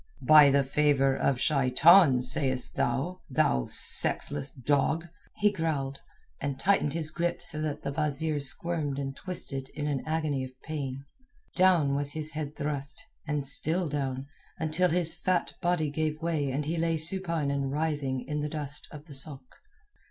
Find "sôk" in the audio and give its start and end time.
19.13-19.45